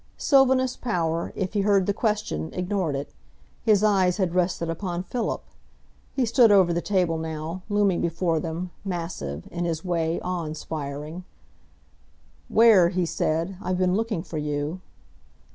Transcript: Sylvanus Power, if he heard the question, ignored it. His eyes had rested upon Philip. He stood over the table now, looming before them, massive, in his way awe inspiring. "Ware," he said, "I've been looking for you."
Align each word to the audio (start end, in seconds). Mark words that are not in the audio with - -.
Sylvanus 0.17 0.75
Power, 0.75 1.31
if 1.35 1.53
he 1.53 1.61
heard 1.61 1.85
the 1.85 1.93
question, 1.93 2.49
ignored 2.53 2.95
it. 2.95 3.13
His 3.61 3.83
eyes 3.83 4.17
had 4.17 4.33
rested 4.33 4.67
upon 4.67 5.03
Philip. 5.03 5.43
He 6.15 6.25
stood 6.25 6.51
over 6.51 6.73
the 6.73 6.81
table 6.81 7.19
now, 7.19 7.61
looming 7.69 8.01
before 8.01 8.39
them, 8.39 8.71
massive, 8.83 9.47
in 9.51 9.63
his 9.65 9.85
way 9.85 10.19
awe 10.21 10.45
inspiring. 10.45 11.23
"Ware," 12.49 12.89
he 12.89 13.05
said, 13.05 13.57
"I've 13.61 13.77
been 13.77 13.93
looking 13.93 14.23
for 14.23 14.39
you." 14.39 14.81